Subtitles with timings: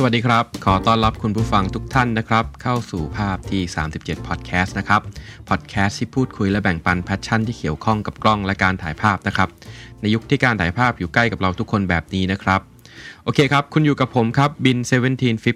[0.00, 3.62] สวัสดีครับ ขอต้อนรับคุณผู้ฟังทุกท่านนะครับ เข้าสู่ภาพที่
[3.94, 5.00] 37 Podcast นะครับ
[5.48, 9.48] Podcast ที่พูดคุยและแบ่งปัน passion ที่เกี่ยวข้องกับกล้องและการถ่ายภาพนะครับ
[10.00, 12.60] ในยุคที่การถ่ายภาพอยู่ใกล้กับเราทุกคนแบบนี้นะครับ
[13.24, 14.78] โอเคครับ คุณอยู่กับผมครับบิน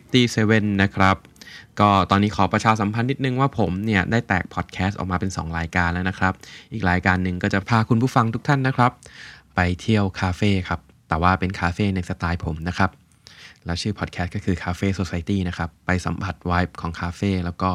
[0.02, 1.16] 1757 นะครับ
[1.80, 6.32] ก็ตอนนี้ขอประชาสัมพันธ์นิดนึงว่าผมเนี่ยได้แตกพอดแคสต์ออกมาเป็น 2 รายการแล้วนะครับ
[6.72, 8.92] อีกรายการหนึ่งก็จะพาคุณผู้ฟังทุกท่านนะครับ
[9.54, 12.90] ไปเที่ยวคาเฟ่ครับแต่ว่าเป็นคาเฟ่ในสไตล์ผมนะครับ
[13.66, 17.70] แล้วชื่อพอดแคสต์ก็คือ Cafe Society นะครับ ไปสัมผัส vibe ของคาเฟ่แล้วก็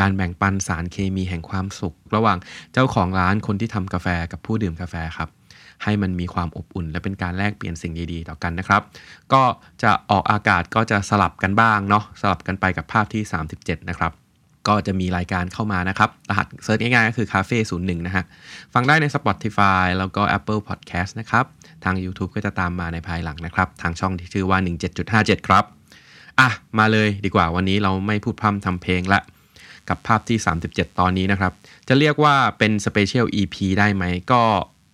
[0.00, 2.38] การแบ่งปันสารเคมีแห่งความสุข ระหว่าง
[2.72, 5.28] เจ้าของร้านคนที่ทำกาแฟกับผู้ดื่มกาแฟครับ
[5.84, 8.82] ให้มันมีความอบอุ่น และเป็นการแลกเปลี่ยนสิ่งดีๆ ต่อกันนะครับ
[9.32, 9.42] ก็
[9.82, 13.22] จะออกอากาศก็จะสลับกันบ้างเนาะสลับกันไปกับภาพที่
[13.56, 14.12] 37 นะครับ
[14.68, 18.24] ก็จะมีรายการเข้ามานะครับ รหัส search ง่ายๆ ก็คือ Cafe 01 นะฮะ
[18.74, 21.44] ฟังได้ใน Spotify แล้วก็ Apple Podcast นะครับ
[21.84, 24.58] ทาง YouTube ก็จะตามมาในภายหลังนะครับ ทางช่องที่ชื่อว่า
[25.02, 25.64] 17.57 ครับ
[26.40, 29.20] อะ มาเลยดีกว่าวันนี้เราไม่พูดพร่ำทำเพลงละ
[29.88, 31.52] กับภาพที่ 37 ตอนนี้นะครับ
[31.88, 34.42] จะเรียกว่าเป็น Special EP ได้ไหม ก็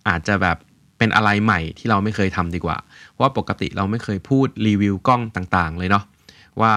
[0.09, 0.57] อาจจะแบบ
[0.97, 2.77] เป็นอะไรใหม่ที่เราไม่เคยทำดีกว่า
[3.19, 6.03] ว่าปกติเราไม่เคยพูดรีวิวกล้องต่างๆ เลยเนาะ
[6.61, 6.73] ว่า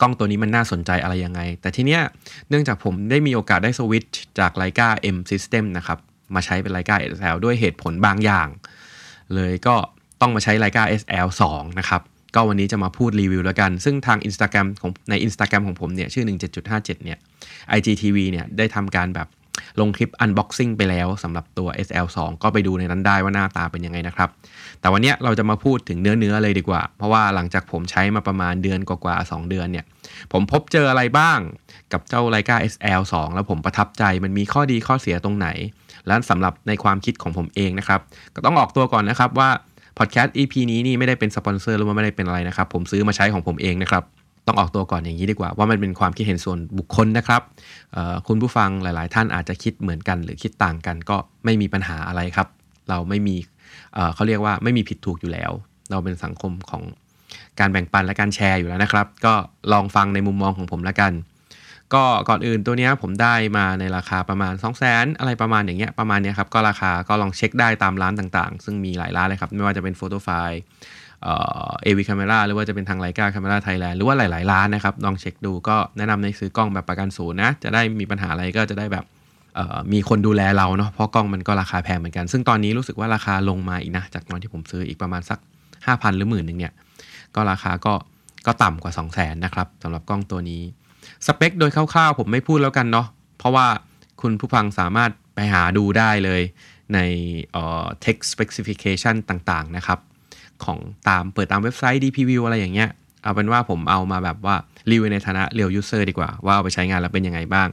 [0.00, 2.02] กล้องตัวนี้มันน่าสนใจอะไรยังไง แต่ทีเนี้ย
[2.48, 5.98] เนื่องจากผมได้มีโอกาสได้สวิตช์จากไลกา M System นะครับ
[6.34, 8.48] มาใช้เป็นไลกา SL ด้วยเหตุผลบางอย่าง
[9.34, 9.76] เลยก็
[10.20, 12.02] ต้องมาใช้ไลกา SL 2 นะครับ
[12.34, 16.24] ก็วันนี้จะมาพูดรีวิวแล้วกัน ซึ่งทาง Instagram ของใน Instagram ของผมเนี่ยชื่อ
[16.64, 17.18] 17.57 เนี่ย
[17.76, 19.28] IGTV เนี่ยได้ทำการแบบ
[19.80, 24.28] ลงคลิป unboxing ไปแล้วสำหรับตัว SL2 ก็ไปดูในนั้นได้ว่าหน้าตาเป็นยังไงนะครับ
[24.80, 29.84] แต่วันนี้เราจะมาพูดถึงเนื้อเนื้อเลยดีกว่า เพราะว่าหลังจากผมใช้มาประมาณเดือนกว่าๆ2เดือนเนี่ย
[30.32, 31.38] ผมพบเจออะไรบ้าง
[31.92, 35.48] กับเจ้าไลกา SL2 แล้วผมประทับใจมันมีข้อดีข้อเสียตรงไหน
[36.08, 38.00] และสำหรับในความคิดของผมเองนะครับ
[38.34, 39.50] ก็ต้องออกตัวก่อนนะครับว่า
[39.98, 44.02] พอดแคสต์ EP นี้นี่ไม่ได้เป็นสปอนเซอร์หรือว่าไม่ได้เป็นอะไรนะครับ ผมซื้อมาใช้ของผมเองนะครับ
[44.46, 47.42] ต้องออกตัวก่อนอย่างนี้ดีกว่า ว่ามันเป็นความคิดเห็นส่วนบุคคลนะครับ
[48.26, 52.48] คุณผู้ฟังหลาย ๆ ท่านอาจจะคิดเหมือนกันหรือคิดต่างกันก็ไม่มีปัญหาอะไรครับ
[52.88, 53.36] เราไม่มี
[54.14, 55.50] เขาเรียกว่าไม่มีผิดถูกอยู่แล้ว
[55.90, 56.82] เราเป็นสังคมของ
[57.60, 59.34] การแบ่งปันและการแชร์อยู่แล้วนะครับ ก็
[59.72, 61.12] ลองฟังในมุมมองของผมแล้วกัน
[61.94, 70.60] ก็ก่อนอื่นตัวนี้ผมได้มาในราคาประมาณ 2 0 0 0 0 0อะไรประมาณอย่างเงี้ยประมาณนี้ครับก็ราคาก็ลองเช็คได้ตามร้านต่างๆ ซึ่งมีหลายร้านเลยครับ ไม่ว่าจะเป็น Foto File AV
[71.22, 79.04] Camera หรือว่าจะเป็นทาง Leica Camera Thailand หรือว่าหลายๆร้านนะครับ ลองเช็คดูก็แนะนำให้ซื้อกล้องแบบประกันศูนย์นะ จะได้มีปัญหาอะไรก็จะได้แบบ
[79.92, 85.38] มีคนดูแลเราเนาะเพราะกล้องมันก็ราคาแพงเหมือนกัน ซึ่งตอนนี้รู้สึกว่าราคาลงมาอีกนะ จากตอนที่ผมซื้ออีกประมาณสัก
[85.76, 86.72] 5,000 หรือหมื่นหนึ่งเนี่ย
[87.34, 87.94] ก็ราคาก็
[88.46, 90.62] ก็ต่ำกว่า 2 0 0 0 0 0นะครับสำหรับกล้องตัวนี้
[91.26, 93.06] สเปคโดยคร่าวๆ ผมไม่พูดแล้วกันเนาะ
[93.38, 93.66] เพราะว่า
[94.20, 96.42] คุณผู้ฟังสามารถไปหาดูได้เลย
[96.94, 96.98] ใน
[97.52, 99.98] เอ่อ tech specification ต่างๆนะครับ
[100.64, 100.78] ของ
[101.08, 102.90] ตามเปิดตามเว็บไซต์ DPReview อะไรอย่างเงี้ย
[103.22, 104.56] เอาเป็นว่าผมเอามาแบบว่า
[104.90, 107.68] รีวิวในฐานะ real user ดีกว่า ว่าเอาไปใช้งานแล้วเป็นยังไงบ้าง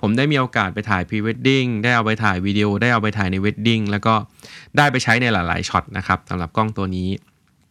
[0.00, 4.14] ผมได้มีโอกาสไปถ่ายพรีเวดดิ้งได้เอาไปถ่ายวิดีโอ ได้เอาไปถ่ายใน wedding แล้วก็
[4.76, 7.08] ได้ไปใช้ในหลายๆช็อตนะครับสำหรับกล้องตัวนี้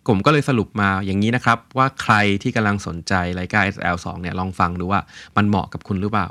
[0.08, 5.02] ผมก็เลยสรุปมาอย่างนี้นะครับ ว่าใครที่กำลังสนใจไลกา SL2 เนี่ยลองฟังดูว่า
[5.38, 6.28] มันเหมาะกับคุณหรือเปล่า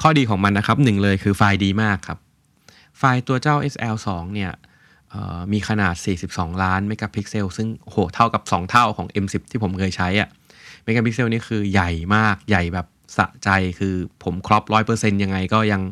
[0.00, 2.18] ข้อดีของมันนะครับหนึ่งเลยคือไฟล์ดีมากครับ
[2.98, 4.52] ไฟล์ตัวเจ้า SL2 เนี่ย
[5.52, 5.94] มีขนาด
[6.28, 10.28] 42 ล้านเมกะพิกเซลซึ่งโหเท่ากับ 2 เท่าของ M10 ที่ผมเคยใช้อะ
[10.84, 12.86] เมกะพิกเซลนี่คือใหญ่มากใหญ่แบบ
[13.16, 13.48] สะใจ
[13.78, 15.82] คือผม crop 100%ยังไงก็ยัง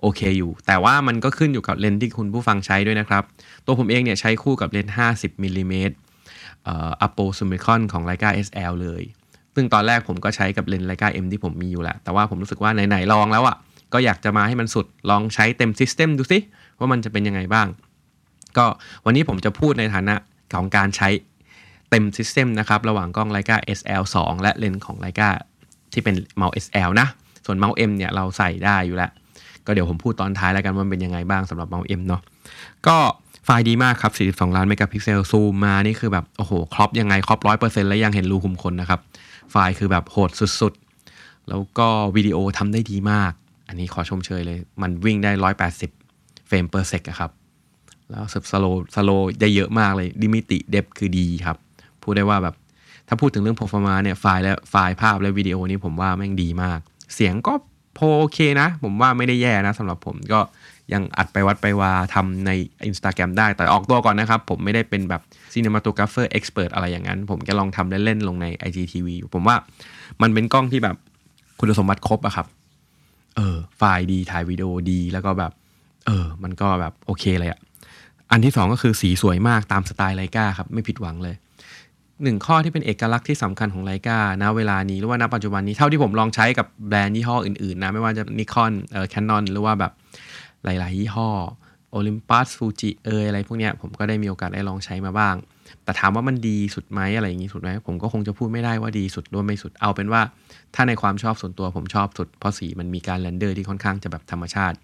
[0.00, 3.22] โอเคอยู่ แต่ว่ามันก็ขึ้นอยู่กับเลนส์ที่คุณผู้ฟังใช้ด้วยนะครับ
[3.66, 5.94] ตัวผมเองเนี่ยใช้คู่กับเลนส์ 50มิลลิเมตร
[6.70, 9.02] APO-Summicron ของ Leica SL เลย
[9.54, 13.56] ซึ่งตอนแรกผมก็ใช้กับเลนส์ไลกา M ที่ผมมีอยู่แหละแต่ว่าผมรู้สึกว่าไหนๆลองแล้วอะ่ะ
[13.92, 16.38] ก็อยากจะมาให้มันสุดลองใช้เต็ม system ดูสิ
[16.78, 17.66] ว่ามันจะเป็นยังไงบ้าง
[18.56, 18.66] ก็
[19.04, 20.14] วันนี้ผมจะพูดในฐานะ
[20.54, 21.08] ของการใช้
[21.90, 25.28] เต็ม system นะครับ ระหว่างกล้องไลกา SL 2 และเลนส์ของ Leica
[25.92, 27.08] ที่เป็นเมาส์ SL นะ
[27.46, 29.10] ส่วนเมาส์ M เนี่ยเราใส่ได้อยู่แล้ว
[29.66, 32.22] ก็เดี๋ยวผมพูดตอนท้ายแล้วกันว่าเป็นยังไงบ้างสำหรับเมาส์ M เนาะ
[32.86, 32.96] ก็
[33.44, 34.12] ไฟล์ดีมากครับ
[34.48, 39.00] 42 ล้านเมกะพิกเซลซูมมานี่คือแบบโอ้โห crop ยังไง crop ร้อยเปอร์เซ็นต์แล้วยังเห็นรูขุมขนนะครับ
[39.50, 40.30] ไฟล์คือแบบโหด
[40.60, 43.32] สุดๆ แล้วก็วิดีโอทำได้ดีมาก
[43.68, 45.30] อันนี้ขอชมเชยเลย มันวิ่งได้
[45.88, 47.30] 180 frame per sec ครับ
[48.10, 49.10] แล้ว slow slow
[49.40, 51.56] ได้เยอะมากเลยดิมิติ depth คือดีครับ
[52.02, 52.54] พูดได้ว่าแบบ
[53.08, 56.78] ถ้าพูดถึงเรื่อง performance เนี่ยไฟล์และไฟล์ภาพและวิดีโอนี้ผมว่าแม่งดีมาก
[57.14, 57.54] เสียงก็
[57.98, 60.40] พอโอเคนะ ผมว่าไม่ได้แย่นะสำหรับผมก็
[60.92, 62.50] ยังอัดไปวัดไปวาทำใน
[62.90, 69.56] Instagram ได้ แต่ออกตัวก่อนนะครับ ผมไม่ได้เป็นแบบ cinematographer expert อะไรอย่างนั้น ผมแค่ลองทำเล่น ๆ ลงใน IGTV ผมว่า
[70.22, 70.96] มันเป็นกล้องที่แบบ
[71.58, 72.46] คุณสมบัติครบอะครับ
[73.36, 75.52] เออ ไฟล์ดี ถ่ายวิดีโอดี แล้วก็แบบ
[76.06, 77.60] เออ มันก็แบบโอเคเลยอะ
[78.30, 81.34] อันที่สองก็คือสีสวยมากตามสไตล์ Leica ครับ ไม่ผิดหวังเลย
[82.22, 89.92] หนึ่งข้อที่เป็นเอกลักษณ์ที่สำคัญของ Leica ณเวลานี้หรือว่าณปัจจุบันนี้เท่าที่ผมลองใช้กับแบรนด์ยี่ห้ออื่นๆนะ ไม่ว่าจะ Nikon เอ่อ Canon หรือว่าแบบ
[90.64, 91.30] หลาย ๆ ยี่ห้อ
[91.90, 95.34] Olympus Fuji เอยอะไรพวกเนี้ยผมก็ได้มีโอกาสได้ลองใช้มาบ้าง
[95.84, 100.22] แต่ถามว่ามันดีสุดไหมอะไรอย่างงี้สุดไหมผมก็คงจะพูดไม่ได้ว่าดีสุดหรือว่าไม่สุดเอาเป็นว่า
[100.74, 104.76] ถ้าในความชอบส่วนตัวผมชอบสุด เพราะสีมันมีการ render ที่ค่อนข้างจะแบบธรรมชาติ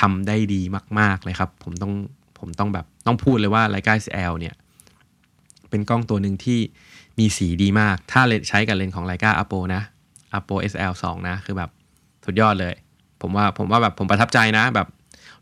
[0.00, 0.62] ทำได้ดี
[0.98, 1.92] มาก ๆ เลยครับ ผมต้อง
[2.38, 4.54] ผมต้องแบบต้องพูดเลยว่าไลกา SL เนี่ย
[5.70, 6.58] เป็นกล้องตัวหนึ่งที่
[7.18, 9.82] มีสีดีมาก ถ้าใช้กับเลนของไลกาอโปนะ
[10.34, 11.70] อโป SL 2นะคือแบบ
[12.24, 12.74] สุดยอดเลย
[13.22, 14.88] ผมว่าผมว่าแบบผมประทับใจนะแบบ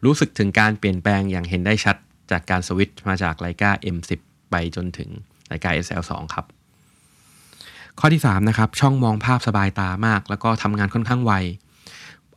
[0.05, 1.97] รู้สึกถึงการเปลี่ยนแปลงอย่างเห็นได้ชัด
[2.31, 5.09] จากการสวิตช์มาจากไลกา M10 ไปจนถึง
[5.49, 6.45] ไลกา SL 2 ครับ
[8.01, 11.33] ข้อที่3นะครับช่องมองภาพสบายตามาก แล้วก็ทำงานค่อนข้างไว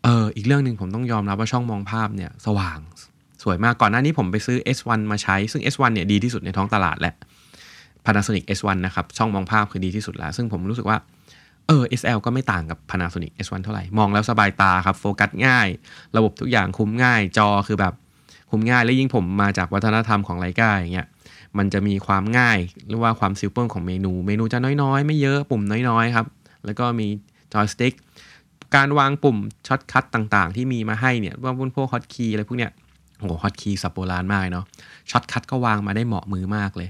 [0.03, 2.79] เอออีกเรื่องหนึ่งผมต้องยอมรับว่าช่องมองภาพเนี่ยสว่าง
[3.43, 7.13] สวยมากก่อนหน้านี้ผมไปซื้อ S1 มาใช้ ซึ่ง S1 เนี่ยดีที่สุดในท้องตลาดแหละ
[8.05, 10.97] Panasonic S1 นะครับ ช่องมองภาพคือดีที่สุดแล้ว ซึ่งผมรู้สึกว่า
[11.67, 15.67] เออ SL ก็ไม่ต่างกับ Panasonic S1 เท่าไหร่ มองแล้วสบายตาครับ โฟกัสง่าย
[16.17, 17.93] ระบบทุกอย่างคุ้มง่าย จอคือแบบ
[18.51, 21.07] คุ้มง่าย และยิ่งผมมาจากวัฒนธรรมของไลกาอย่างเงี้ย
[21.57, 26.27] มันจะมีความง่ายหรือว่าความซิลเปิลของเมนู เมนูจะน้อยๆ ไม่เยอะ ปุ่มน้อยๆ ครับ
[26.65, 27.07] แล้วก็มี
[27.53, 27.93] จอยสติ๊ก
[28.75, 29.37] การวางปุ่ม
[29.67, 32.71] shortcut ต่างๆ ที่มีมาให้เนี่ย ว่าพวก hotkey อะไรพวกเนี้ย
[33.19, 34.65] โอ้โห hotkey ศัพท์โบราณมากเนาะ
[35.11, 36.89] shortcut ก็วางมาได้เหมาะมือมากเลย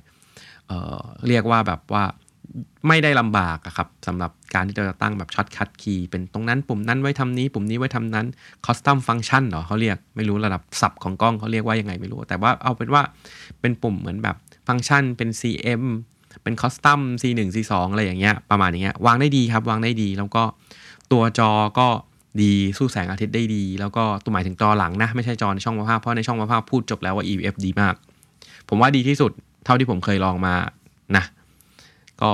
[0.67, 2.03] เออเรียกว่าแบบว่า
[2.87, 8.25] ไม่ได้ลำบากครับสำหรับการที่เราจะตั้งแบบ shortcut key เป็นตรงนั้นปุ่มนั้นไว้ทำนี้ ปุ่มนี้ไว้ทำนั้น
[8.65, 13.01] คอสต u มฟัง c t ชันเหรอเขาเรียกไม่รู้ระดับศัพท์ของกล้องเขาเรียกว่ายังไงไม่รู้ แต่ว่าเอาเป็นว่า
[13.61, 14.35] เป็นปุ่มเหมือนแบบ
[14.67, 15.83] ฟังก์ชันเป็น CM
[16.43, 20.43] เป็นคอสต u ม C1 C2 อะไรอย่างเงี้ยประมาณอย่างเงี้ยวางได้ดีครับ วางได้ดี แล้วก็
[21.11, 21.87] ตัวจอก็
[22.41, 27.95] ดีสู้แสงอาทิตย์ได้ดี แล้วก็ตัวหมายถึงจอหลังนะ ไม่ใช่จอในช่องมภาพเพราะในช่องมภาพพูดจบแล้วว่า EVF ดีมาก
[28.69, 29.31] ผมว่าดีที่สุด
[29.65, 30.55] เท่าที่ผมเคยลองมา
[31.15, 31.23] นะ
[32.21, 32.31] ก็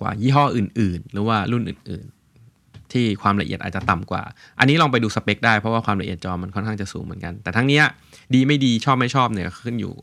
[0.00, 2.06] กว่ายี่ห้ออื่น ๆ หรือว่ารุ่นอื่น
[2.50, 4.22] ๆ ที่ความละเอียดอาจจะต่ำกว่า
[4.58, 7.80] อันนี้ลองไปดูสเปคได้เพราะว่าความละเอียดจอมันค่อนข้างจะสูงเหมือนกัน แต่ทั้งนี้
[8.34, 9.94] ดีไม่ดีชอบไม่ชอบเนี่ยขึ้นอยู่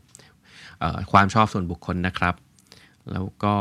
[1.12, 2.34] ความชอบส่วนบุคคลนะครับ
[3.12, 3.54] แล้วก็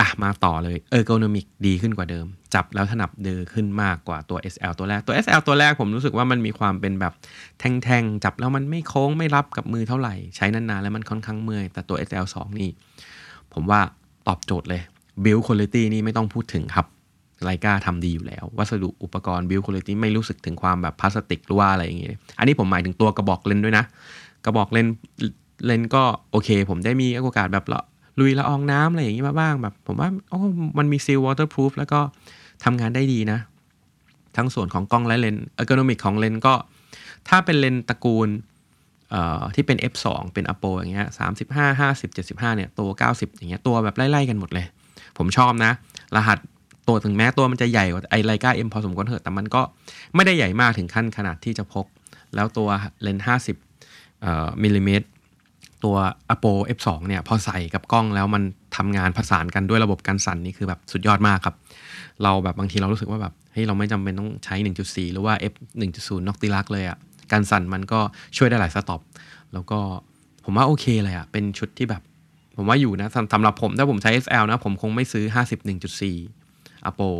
[0.00, 7.12] อะมาต่อเลยเออร์โกนมิกดีขึ้นกว่าเดิม จับแล้วถนับเดือขึ้นมากกว่าตัว SL ตัวแรกตัว SL ตัวแรกผมรู้สึกว่ามันมีความเป็นแบบ
[7.58, 12.70] แท่งๆ จับแล้วมันไม่โค้งไม่รับกับมือเท่าไหร่ ใช้นานๆแล้วมันค่อนข้างเมื่อย แต่ตัว SL 2 นี่
[13.52, 13.80] ผมว่า
[14.28, 14.82] ตอบโจทย์เลย
[15.24, 16.86] build quality นี่ไม่ต้องพูดถึงครับ
[17.44, 23.84] ไลกาทำดีอยู่แล้ว วัสดุอุปกรณ์ build quality ไม่รู้สึกถึงความแบบพลาสติกหรือว่าอะไรอย่างเงี้ยอันนี้ผมหมายถึงตัวกระบอกเลนส์ด้วยนะ
[24.44, 24.86] กระบอกเลนส์
[25.66, 27.82] เลนส์ก็โอเค ผมได้มีโอกาสแบบละ
[28.18, 30.40] ลุยละอองน้ำอะไรอย่างนี้มาบ้างแบบผมว่าโอ้
[30.78, 32.00] มันมี seal waterproof แล้วก็
[32.64, 33.38] ทำงานได้ดีนะ
[34.36, 36.54] ทั้งส่วนของกล้องและเลนส์ ergonomic ของเลนส์ก็
[37.28, 38.28] ถ้าเป็นเลนส์ตระกูล
[39.54, 41.08] ที่เป็น f2 เป็น APO อย่างเงี้ย
[41.48, 44.66] 35 50 75เนี่ยตัว90อย่างเงี้ยตัวแบบไล่ๆกันหมดเลย
[45.18, 45.72] ผมชอบนะ
[46.16, 46.38] รหัส
[46.88, 49.62] ตัวถึงแม้ตัวมันจะใหญ่กว่าไอ Leica M พอสมควรเถอะแต่มันก็
[50.14, 51.86] ไม่ได้ใหญ่มากถึงขั้นขนาดที่จะพก
[52.34, 52.68] แล้วตัว
[53.02, 53.24] เลนส์
[53.94, 55.06] 50มิลลิเมตร
[55.84, 55.96] ตัว
[56.34, 58.42] APO F2 เนี่ยพอใส่กับกล้องแล้วมัน
[58.76, 61.54] ทำงานผสานกันด้วยระบบกันสั่นนี่คือแบบสุดยอดมากครับ
[62.22, 65.54] เราแบบบางทีเรารู้สึกว่าแบบเฮ้ยเราไม่จำเป็นต้องใช้ 1.4 หรือว่า F
[65.90, 66.98] 1.0 Noctilux เลยอะ
[67.32, 68.00] กันสั่นมันก็
[68.36, 69.00] ช่วยได้หลาย stop
[69.52, 69.78] แล้วก็
[70.44, 72.02] ผมว่าโอเคเลยอะ่ะเป็นชุดที่แบบ
[72.56, 75.24] ผมว่าอยู่นะสำหรับผมถ้าผมใช้ SL นะ ผมคงไม่ซื้อ
[76.06, 77.18] 51.4 Apple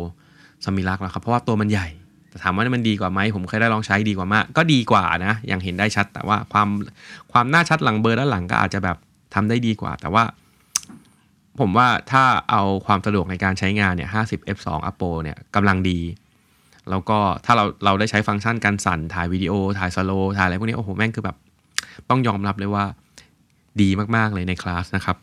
[0.65, 1.87] สมิลักแล้วครับ เพราะว่าตัวมันใหญ่
[2.29, 6.69] แต่ถามว่ามันดีกว่าไหมผมเคยได้ลองใช้ดีกว่ามาก ก็ดีกว่านะ ยังเห็นได้ชัด แต่ว่าความ
[7.31, 8.97] ความหน้าชัดหลังเบอร์ด้านหลังก็อาจจะแบบ
[9.33, 10.23] ทำได้ดีกว่า แต่ว่า
[11.59, 15.99] ผมว่าถ้าเอาความสะดวกในการใช้งานเนี่ย50 f2 Apple เนี่ยกำลังดี
[16.89, 21.37] แล้วก็ถ้าเราเราได้ใช้ฟังก์ชันการสั่นถ่ายวิดีโอถ่ายสโลถ่ายอะไรพวกนี้โอ้โหแม่งคือแบบ
[22.09, 22.85] ต้องยอมรับเลยว่า
[23.81, 25.17] ดีมากๆเลยในคลาสนะครับ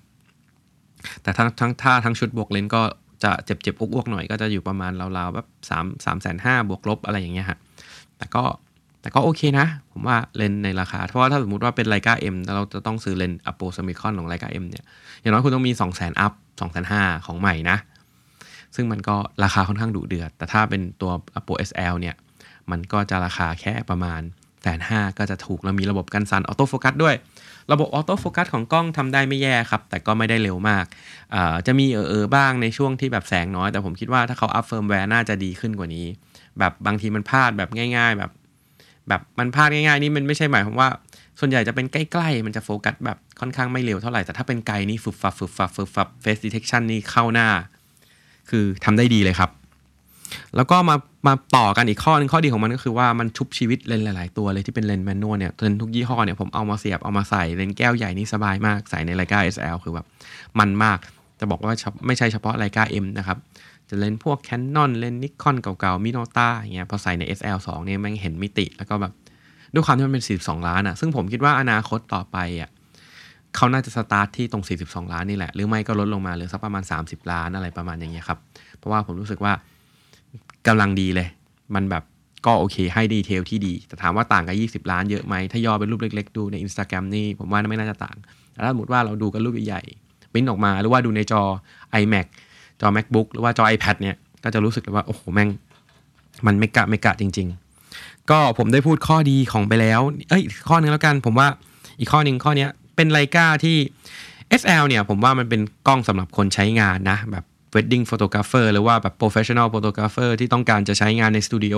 [1.22, 2.82] แต่ทั้งทั้งถ้าทั้งชุดบวกเลนส์ก็
[3.24, 7.58] จะเจ็บเจ็บอ้วกๆหน่อยก็จะอยู่ประมาณราวๆแบบสามสามแสนห้าบวกลบอะไรอย่างเงี้ยฮะ
[8.18, 8.44] แต่ก็
[9.00, 14.84] แต่ก็โอเคนะ ผมว่าเลนส์ในราคา เพราะว่าถ้าสมมติว่าเป็น Leica M เราจะต้องซื้อเลนส์ APO-Summicron ของ Leica M เนี่ย
[15.20, 17.76] อย่างน้อยคุณต้องมี 2 0 0 0 0 0 up 2 5 0 0 0 ของใหม่นะ
[18.74, 22.14] ซึ่งมันก็ราคาค่อนข้างดุเดือด แต่ถ้าเป็นตัว APO SL เนี่ย
[22.70, 24.20] มันก็จะราคาแค่ประมาณ
[24.62, 27.14] แสนห้าก็จะถูก แล้วมีระบบกันสั่น auto focus ด้วย
[27.72, 30.84] ระบบ auto focus ของกล้องทำได้ไม่แย่ครับ แต่ก็ไม่ได้เร็วมาก
[31.66, 36.06] จะมีเอ๋อเอ๋อบ้างในช่วงที่แบบแสงน้อย แต่ผมคิดว่าถ้าเขา up firmware น่าจะดีขึ้นกว่านี้
[36.58, 38.30] แบบบางทีมันพลาดแบบง่าย ๆ แบบ
[39.08, 40.88] แบบมันพลาดง่ายๆนี่มันไม่ใช่หมายความว่า
[41.40, 47.48] ส่วนใหญ่จะเป็นใกล้ๆ มันจะโฟกัสแบบค่อนข้างไม่เร็วเท่าไหร่ แต่ถ้าเป็นไกลนี่ฟึบฟับฟึบฟับฟึบฟับ face detection นี่เข้าหน้า
[48.50, 49.50] คือทำได้ดีเลยครับ
[50.56, 60.06] แล้วก็มามาต่อกันอีกข้อนึงข้อดีของมันก็คือว่ามันชุบชีวิตเลนหลาย ๆ ตัวเลยที่เป็นเลนแมนนวลเนี่ยเลนทุกยี่ห้อเนี่ยผมเอามาเสียบเอามาใส่เลนแก้วใหญ่นี่สบายมากใส่ในไลกา SL คือแบบ
[60.58, 60.98] มันมาก
[61.40, 61.72] จะบอกว่า
[62.06, 63.38] ไม่ใช่เฉพาะไลกา M นะครับ
[63.88, 69.12] จะเลนพวก Canon เลนนิคอนเก่าๆมิโนตาอย่างเงี้ยพอใส่ใน SL2 เนี่ยมันเห็นมิติ แล้วก็แบบ
[69.74, 72.70] ด้วยความที่มันเป็น 42 ล้านอะซึ่งผมคิดว่าอนาคตต่อไปอะ
[73.56, 78.38] เขาน่าจะสตาร์ทที่ตรง 42 ล้านนี่แหละ หรือไม่ก็ลดลงมาเหลือสักประมาณ 30 ล้านอะไรประมาณอย่างเงี้ยครับ
[78.78, 79.52] เพราะว่าผมรู้สึกว่า
[80.66, 81.28] กำลังดีเลย
[81.74, 82.04] มันแบบ
[82.46, 88.16] ก็โอเคให้ดีเทลที่ดี แต่ถามว่าต่างกับ 20 ล้านเยอะไหม ถ้าย่อเป็นรูปเล็ก ๆ ดูใน Instagram นี่ผมว่าไม่น่าจะต่าง
[88.52, 91.42] แต่ถ้าสมมติว่าเราดูกันรูปใหญ่ๆปิ้นออกมา หรือว่าดูในจอ
[92.00, 92.26] iMac
[92.80, 95.48] จอ MacBook หรือว่าจอ iPad เนี่ย ก็จะรู้สึกเลยว่า โอ้โห แม่ง
[96.46, 97.48] มันไม่กะไม่กะจริง
[97.88, 101.48] ๆ ก็ผมได้พูดข้อดีของไปแล้ว เอ้ย ข้อนึงแล้วกัน ผมว่า
[101.98, 103.76] อีกข้อนึงข้อนี้ เป็นไลกาที่
[104.60, 111.76] SL เนี่ยผมว่ามันเป็นกล้องสำหรับคนใช้งานนะ แบบ wedding photographer หรือว่าแบบ professional photographer ที่ต้องการจะใช้งานในสตูดิโอ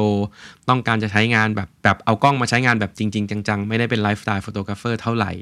[0.68, 5.32] ต้องการจะใช้งานแบบแบบเอากล้องมาใช้งานแบบจริง ๆ จัง ๆ ไม่ได้เป็น lifestyle photographer เท่าไหร่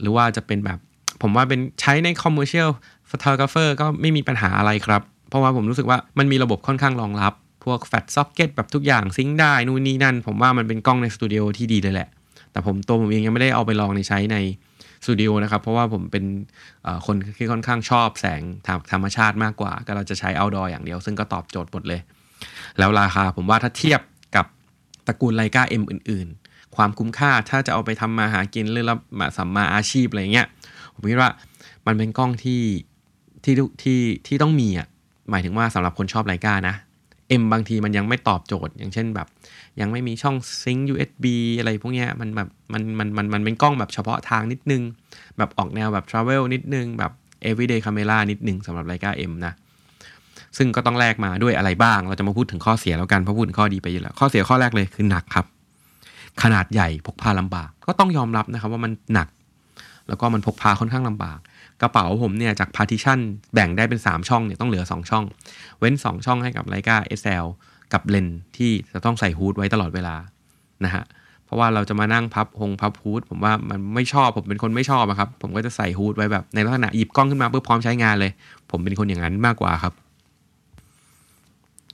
[0.00, 0.78] หรือว่าจะเป็นแบบ
[1.22, 2.70] ผมว่าเป็นใช้ใน commercial
[3.10, 7.32] photographer ก็ไม่มีปัญหาอะไรครับ เพราะว่าผมรู้สึกว่ามันมีระบบค่อนข้างรองรับ
[7.64, 12.08] พวก fat socket แบบทุกอย่างซิงค์ได้นู่นนี่นั่น ผมว่ามันเป็นกล้องในสตูดิโอที่ดีเลยแหละ
[12.52, 14.36] แต่ผมตัวผมเองยังไม่ได้เอาไปลองในใช้ใน
[15.04, 16.24] สตูดิโอนะครับ เพราะว่าผมเป็น
[17.06, 18.42] คนที่ค่อนข้างชอบแสง
[18.92, 22.00] ธรรมชาติมากกว่า ก็เราจะใช้ outdoor อย่างเดียว ซึ่งก็ตอบโจทย์หมดเลย
[22.78, 24.00] แล้วราคาผมว่าถ้าเทียบ
[24.36, 24.46] กับ
[25.06, 30.46] ตระกูลไลกาเอ็มอื่น ๆ ความคุ้มค่าถ้าจะเอาไปทำมาหากินหรือรับมาสัมมาอาชีพอะไรเงี้ย
[30.94, 31.30] ผมคิดว่า
[31.86, 32.62] มันเป็นกล้องที่
[33.44, 34.86] ที่ที่ที่ต้องมีอะ
[35.30, 36.74] หมายถึงว่าสำหรับคนชอบไลกานะ
[37.40, 39.28] M บางทีมันยังไม่ตอบโจทย์ อย่างเช่นแบบ
[39.80, 41.24] ยังไม่มีช่องซิงค์ USB
[41.58, 44.82] อะไรพวกเนี้ยมันแบบมันมันมันมันเป็นกล้องแบบเฉพาะทางนิดนึง
[45.38, 47.12] แบบออกแนวแบบ Travel นิดนึง แบบ
[47.48, 49.52] Everyday Camera นิดนึงสำหรับไลกา M นะ
[50.56, 55.46] ซึ่งก็ต้องแลกมาด้วยอะไรบ้าง เราจะมาพูดถึงข้อเสียแล้วกันเพราะพูดถึงข้อดีไปอยู่แล้วข้อเสียข้อแรกเลยคือหนักครับ
[56.42, 59.28] ขนาดใหญ่พกพาลำบาก ก็ต้องยอมรับนะครับว่ามันหนัก
[60.08, 61.38] แล้วก็มันพกพาค่อนข้างลำบาก
[61.82, 63.18] กระเป๋าผมเนี่ยจาก partition
[63.54, 65.24] แบ่งได้เป็น 3 ช่องเนี่ยต้องเหลือ 2 ช่อง
[65.78, 67.46] เว้น 2 ช่องให้กับไลกา SL
[67.92, 70.16] กับเลนที่จะต้องใส่ฮูดไว้ตลอดเวลา
[70.84, 71.04] นะฮะ
[71.44, 78.32] เพราะว่าเราจะมานั่งพับหงพับฮูดผมว่ามันไม่ชอบผมเป็นคนไม่ชอบอะครับ ผมก็จะใส่ฮูดไว้แบบในลักษณะหยิบกล้องขึ้นมาเพื่อพร้อมใช้งานเลย
[78.70, 79.94] ผมเป็นคนอย่างนั้นมากกว่าครับ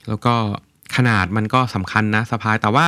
[0.07, 0.33] แล้วก็
[0.95, 2.87] ขนาดมันก็สำคัญนะสะพายแต่ว่า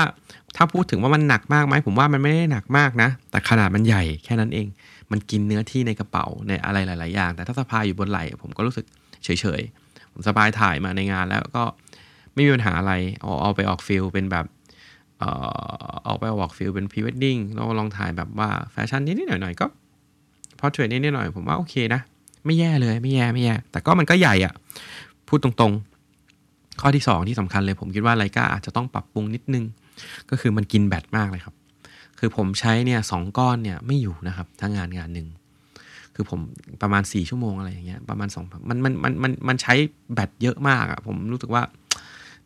[0.56, 4.68] ถ้าพูดถึงว่ามันหนักมากไหมผมว่ามันไม่ได้หนักมากนะ แต่ขนาดมันใหญ่แค่นั้นเอง
[5.12, 8.86] มันกินเนื้อที่ในกระเป๋าในอะไรหลาย ๆ อย่าง แต่ถ้าสะพายอยู่บนไหล่ผมก็รู้สึก
[9.24, 11.64] เฉย ๆ ผมสะพายถ่ายมาในงานแล้วก็
[12.34, 14.46] ไม่มีปัญหาอะไรเอาเอาไปออก field เป็นแบบ
[15.20, 15.24] เอ
[15.86, 19.66] อออกไปออก field เป็นพรีเวดดิ้งเราลองถ่ายแบบว่าแฟชั่นนิด ๆ หน่อย ๆ ก็
[20.60, 22.02] portrait นิด ๆ หน่อย ผมว่าโอเคนะ
[22.46, 24.54] ไม่แย่เลยไม่แย่ไม่แย่ แต่ก็มันก็ใหญ่อะ
[25.28, 25.74] พูดตรง
[26.28, 29.64] ๆข้อที่ 2 ที่สำคัญเลยผมคิดว่า Leica อาจจะต้องปรับปรุงนิดนึง
[30.30, 31.56] ก็คือมันกินแบตมากเลยครับ
[32.20, 35.28] คือผมใช้เนี่ยสองก้อนเนี่ยไม่อยู่นะครับถ้างานงานหนึ่ง
[36.16, 36.40] คือผม
[36.82, 39.74] ประมาณ4ชั่วโมงอะไรอย่างเงี้ยประมาณ2มันมันมันมันมันใช้
[40.14, 41.64] แบตเยอะมากอะผมรู้สึกว่า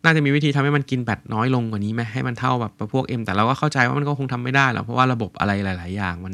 [0.03, 6.33] น่าจะมีวิธีทำให้มันกินแบตน้อยลงกว่านี้ไหมให้มันเท่าแบบพวก M แต่เราก็เข้าใจว่ามันก็คงทำไม่ได้หรอกเพราะว่าระบบอะไรหลาย ๆ อย่างมัน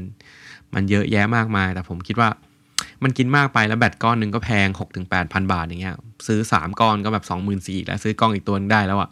[0.73, 2.29] มันเยอะแยะมากมาย แต่ผมคิดว่า
[3.03, 5.95] มันกินมากไปแล้วแบตก้อนหนึ่งก็แพง6กถึงแปดพันบาทอย่างเงี้ย
[6.27, 9.09] ซื้อ 3ก้อนก็แบบ2 4 0 0 0แล้วซื้อกล้องอีกตัวนึงได้แล้วอะ่ะ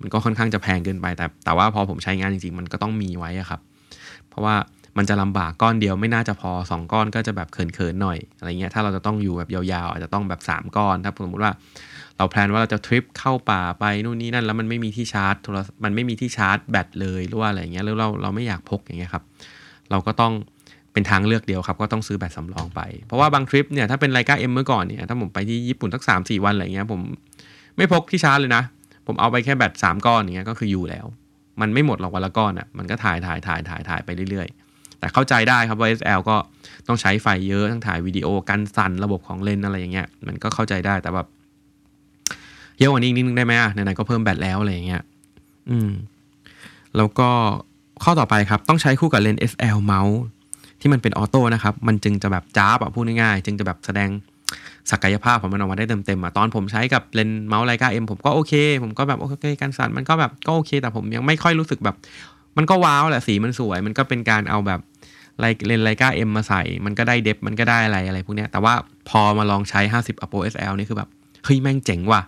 [0.00, 3.60] มันก็ค่อนข้างจะแพงเกินไป แต่แต่ว่าพอผมใช้งานจริงๆ มันก็ต้องมีไว้ครับ
[4.28, 4.54] เพราะว่า
[4.98, 11.52] มันจะลำบากก้อนเดียวไม่น่าจะพอ 2 ก้อนก็จะแบบเขินๆหน่อยอะไรเงี้ยถ้าเราจะต้องอยู่แบบยาวๆ อาจจะต้องแบบ 3 ก้อน ถ้าสมมติว่า
[12.16, 19.24] เรา plan ว่าเราจะทริปเข้าป่าไปนู่นนี่นั่นแล้วมันไม่มีที่ชาร์จโทรมันไม่มีที่ชาร์จแบตเลยหรือว่าอะไรเงี้ยแล้วเราเราไม่อยากพกอย่างเงี้ยครับ
[19.90, 20.32] เราก็ต้อง
[20.92, 27.00] เป็นทางเลือกเดียวครับ ก็ต้องซื้อแบตสำรองไป เพราะว่าบางทริปเนี่ยถ้าเป็น Leica M เมื่อก่อนเนี่ยถ้าผมไปที่ญี่ปุ่นสักสามสี่วันอะไรเงี้ยผม
[27.76, 28.62] ไม่พกที่ชาร์จเลยนะ
[29.10, 31.06] ผมเอาไปแค่แบตสามก้อนอย่างเงี้ยก็คืออยู่แล้ว
[31.60, 36.36] มันไม่หมดหรอกวันละก้อนอะมันก็ถ่ายถ่ายถ่ายถ่ายถ่ายไปเรื่อยๆ แต่เข้าใจได้ครับว่า SL ก็
[36.86, 41.26] ต้องใช้ไฟเยอะทั้งถ่ายวิดีโอกันสั่นระบบของเลนอะไรอย่างเงี้ยมันก็เข้าใจได้แต่แบบ
[42.78, 45.02] เยอะกว่านี้นิดนึงได้ไหมอะไหนๆก็เพิ่มแบตแล้วอะไรอย่างเงี้ย
[45.70, 45.90] อืม
[46.96, 47.28] แล้วก็
[48.04, 50.20] ข้อต่อไปครับต้องใช้คู่กับเลนส์ SL เมาส์
[50.80, 54.08] ที่มันเป็นออโต้นะครับ มันจึงจะแบบจ้าบอะพูดง่ายๆ จึงจะแบบแสดง
[54.90, 58.52] ศักยภาพของมันออกมาได้เต็มๆอะตอนผมใช้กับเลนส์เมาส์ไลกาเอ็มผมก็โอเค
[58.82, 61.96] ผมก็แบบโอเคการสั่นมันก็แบบก็โอเค แต่ผมยังไม่ค่อยรู้สึกแบบ
[62.56, 64.80] มันก็ว้าวแหละสีมันสวย มันก็เป็นการเอาแบบ
[65.40, 68.74] ไลเลนไลกาเอ็มมาใส่ มันก็ได้เดฟมันก็ได้อะไรอะไรพวกเนี้ยแต่ว่า
[69.08, 71.08] พอมาลองใช้ 50 Apo SL นี่คือแบบ
[71.44, 72.22] เฮ้ยแม่งเจ๋งว่ะ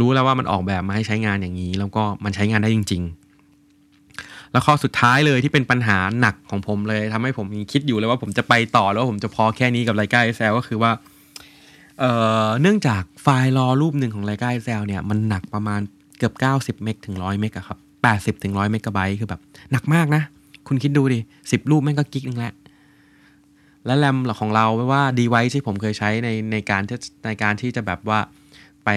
[0.00, 3.02] รู้แล้วว่ามันออกแบบมาให้ใช้งานอย่างนี้ แล้วก็มันใช้งานได้จริง
[3.76, 10.90] ๆ แล้วข้อสุดท้ายเลยที่เป็นปัญหาหนักของผมเลยทำให้ผมคิดอยู่เลยว่าผมจะไปต่อแล้วผมจะพอแค่นี้กับไลกาเอ l ก็คือว่า
[12.60, 15.80] เนื่องจากไฟล์ RAW รูปหนึ่งของไลกาเอ l เนี่ยมันหนักประมาณ
[16.18, 16.34] เกือบ
[16.78, 17.78] 90 เมกถึง 100 เมกอะครับ
[18.36, 19.40] 80ถึง100 เมกะไบต์คือแบบ
[19.72, 20.22] หนักมากนะ
[20.68, 22.54] คุณคิดดูดิ 10 รูปแม่งก็กิกนึงแหละ
[23.86, 26.96] และแรมของเราไม่ว่า device ที่ผมเคยใช้ในในการที่
[27.26, 28.18] ในการที่จะแบบว่า
[28.84, 28.90] ไป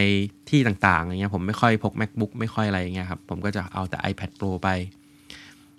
[0.49, 4.69] ที่ต่างๆอย่างเงี้ยผมไม่ค่อยพก MacBook ไม่ค่อยอะไรอย่างเงี้ยครับ ผมก็จะเอาแต่ iPad Pro ไป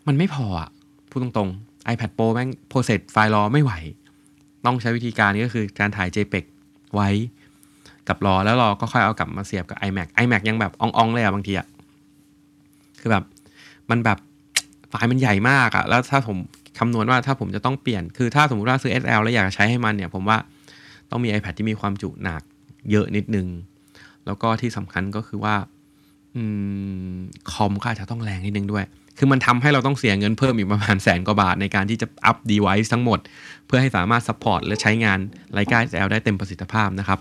[0.07, 0.69] มันไม่พออะ
[1.11, 3.73] พูดตรงๆ iPad Pro แม่ง process ไฟล์ RAW ไม่ไหว
[4.67, 6.45] ต้องใช้วิธีการนี้ก็คือการถ่าย JPEG
[6.95, 7.09] ไว้
[8.09, 11.67] กับรอแล้วรอก็ค่อยเอากลับมาเสียบกับ iMac iMac ยังแบบอ่องๆเลยอะบางทีอะ
[13.01, 13.25] คือแบบ
[13.91, 14.19] มันแบบ
[14.89, 16.39] ไฟล์มันใหญ่มากอะแล้วถ้าผม
[16.79, 20.39] คำนวณว่าถ้าผมจะต้องเปลี่ยน คือถ้าสมมติว่าซื้อ SL แล้วอยากใช้ให้มันเนี่ย ผมว่า
[21.11, 22.43] ต้องมี iPad ที่มีความจุหนัก
[22.91, 23.47] เยอะนิดนึง
[24.27, 25.55] แล้วก็ที่สำคัญก็คือว่า
[26.37, 26.39] อ
[27.53, 28.85] คอมก็อาจจะต้องแรงนิดนึงด้วย
[29.19, 33.19] คือมันทำให้เราต้องเสียเงินเพิ่มอีกประมาณแสนกว่าบาทในการที่จะอัพ device ทั้งหมด
[33.67, 35.19] เพื่อให้สามารถ support และใช้งาน
[35.53, 37.19] ไลกา SL ได้เต็มประสิทธิภาพนะครับ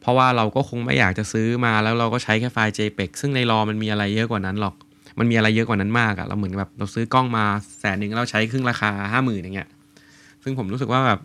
[0.00, 4.74] เพราะว่าเราก็คงไม่อยากจะซื้อมาแล้วเราก็ใช้แค่ไฟล์ JPEG ซึ่งในรอมันมีอะไรเยอะกว่านั้นหรอก
[5.18, 7.44] มันมีอะไรเยอะกว่านั้นมากอะเราเหมือนแบบเราซื้อกล้องมา
[7.80, 9.68] แสนหนึ่งเราใช้ครึ่งราคาห้าหมื่นอย่างเงี้ย
[10.42, 11.20] ซึ่งผมรู้สึกว่าแบบ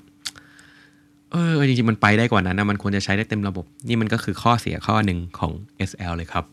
[1.32, 5.52] เออจริงๆมันไปได้กว่านั้นนะมันควรจะใช้ได้เต็มระบบ นี่มันก็คือข้อเสียข้อหนึ่งของ
[5.90, 6.46] SL เลยครับ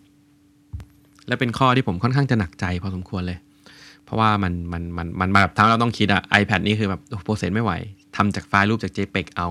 [1.28, 3.38] และเป็นข้อที่ผมค่อนข้างจะหนักใจพอสมควรเลย
[4.04, 7.73] เพราะว่ามันมันมันมันแบบทั้งเราต้องคิดอะ iPad นี่คือแบบโปรเซสไม่ไหว
[8.16, 9.49] ทำจากไฟล์รูปจาก JPEG เอา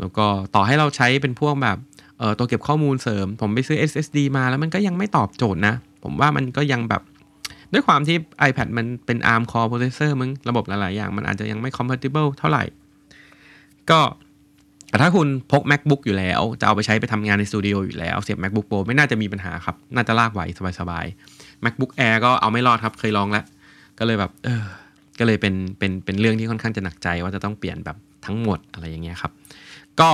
[0.00, 1.78] แล้วก็ต่อให้เราใช้เป็นพวกแบบ
[2.18, 7.02] เออตัวเก็บข้อมูลเสริม ผมไปซื้อ SSD มาแล้วมันก็ยังไม่ตอบโจทย์นะ ผมว่ามันก็ยังแบบ
[7.72, 8.16] ด้วยความที่
[8.48, 12.64] iPad มันเป็น ARM Core Processor มึง ระบบหลาย ๆ อย่าง มันอาจจะยังไม่ compatible เท่าไหร่
[13.90, 14.00] ก็
[14.90, 20.40] แต่ถ้าคุณพก macbook อยู่แล้ว จะเอาไปใช้ไปทำงานในสตูดิโออยู่แล้ว เสียบ macbook pro ไม่น่าจะมีปัญหาครับ น่าจะลากไหว
[20.78, 23.44] สบายๆ macbook air ก็เอาไม่รอดครับ เคยลองแล้ว
[23.98, 24.62] ก็เลยแบบเออ
[25.18, 29.32] ก็เลยเป็นเป็นเป็นเรื่องที่ค่อนข้างจะหนักใจว่าจะต้องเปลี่ยนแบบทั้งหมดอะไรอย่างเงี้ยครับ
[30.00, 30.10] ก็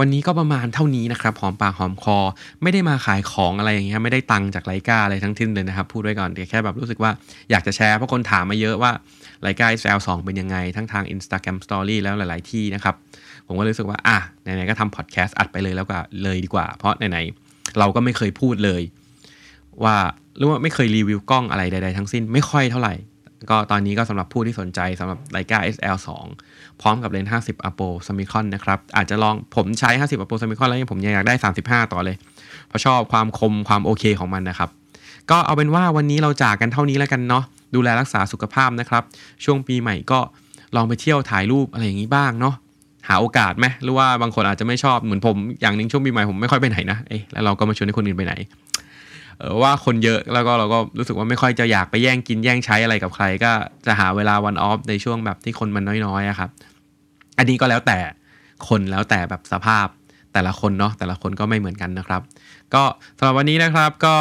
[0.00, 2.18] วันนี้ก็ประมาณเท่านี้นะครับหอมปากหอมคอ
[2.62, 7.10] ไม่ได้มาขายของอะไรอย่างเงี้ยไม่ได้ตังจากไลกาอะไรทั้งทิ้นเลยนะครับ พูดไว้ก่อนแต่แค่แบบรู้สึกว่า
[7.50, 8.90] อยากจะแชร์เพราะคนถามมาเยอะว่า
[9.42, 12.94] ไลกา SL2 เป็นยังไง ทั้งทาง Instagram Story แล้วหลาย ๆ ที่นะครับ
[13.46, 18.82] ผมก็รู้สึกว่าอะไหน ๆ ก็ทำพอดแคสต์อัดไปเลยแล้วก็เลยดีกว่า เพราะไหน ๆ เราก็ไม่เคยพูดเลย
[19.84, 19.96] ว่า
[20.36, 22.94] หรือว่าไม่เคยรีวิวกล้องอะไรใด ๆ ทั้งสิ้นไม่ค่อยเท่าไหร่
[23.50, 26.08] ก็ตอนนี้ก็สำหรับผู้ที่สนใจสำหรับไลกา SL2
[26.80, 32.16] พร้อมกับเลนส์50 Apo Summicon นะครับ อาจจะลองผมใช้ 50 Apo Summicon แล้วผมยังอยากได้ 35 ต่อเลย
[32.68, 34.70] เพราะชอบความคมความโอเคของมันนะครับ
[35.30, 37.44] ก็เอาเป็นว่าวันนี้เราจากกันเท่านี้แล้วกันเนาะ
[37.74, 39.02] ดูแลรักษาสุขภาพนะครับ
[39.44, 40.18] ช่วงปีใหม่ก็
[40.76, 42.54] ลองไปเที่ยวถ่ายรูปอะไรอย่างนี้บ้างเนาะ
[43.08, 48.34] หาโอกาสไหมหรือว่าบางคนอาจจะไม่ชอบเหมือนผมอย่างนึงช่วงปีใหม่ผมไม่ค่อยไปไหนนะเอ๊ะแล้วเราก็มาชวนให้คนอื่นไปไหน
[49.62, 53.52] ว่าคนเยอะแล้วก็เราก็รู้สึกว่าไม่ค่อยจะอยากไปแย่งกินแย่งใช้อะไรกับใคร ก็
[53.86, 56.50] จะหาเวลาวันออฟในช่วงแบบที่คนมันน้อยๆครับ
[57.38, 57.98] อันนี้ก็แล้วแต่
[58.68, 59.86] คนแล้วแต่แบบสภาพ
[60.32, 62.22] แต่ละคนเนาะแต่ละคนก็ไม่เหมือนกันนะครับ
[62.74, 62.82] ก็
[63.18, 64.14] สำหรับวันนี้นะครับก็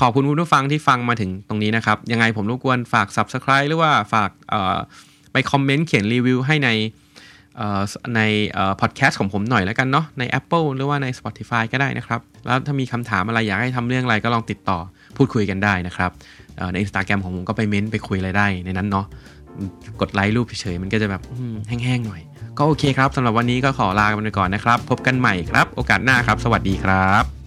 [0.00, 4.30] ขอบคุณคุณผู้ฟังที่ฟังมาถึงตรงนี้นะครับ ยังไงผมรบกวนฝาก Subscribe หรือว่าฝาก
[5.32, 6.68] ไปคอมเมนต์เขียนรีวิวให้ใน
[8.16, 8.20] ใน
[8.80, 14.78] พอดแคสต์ของผมหน่อยแล้วกันเนาะใน Apple หรือว่าใน Spotify ก็ได้นะครับ แล้วถ้ามีคำถามอะไรอยากให้ทำเรื่องอะไรก็ลองติดต่อ
[15.16, 16.10] พูดคุยกันได้นะครับ
[16.72, 19.06] ใน Instagram ของผมก็ไปเม้นไปคุยอะไรได้ในนั้นเนาะ
[20.00, 21.22] กดไลค์รูปเฉยๆมันก็จะแบบ
[21.68, 22.20] แห้งๆหน่อย
[22.58, 27.41] ก็โอเคครับสำหรับวันนี้ก็ขอลาไปก่อนนะครับ พบกันใหม่ครับ โอกาสหน้าครับ สวัสดีครับ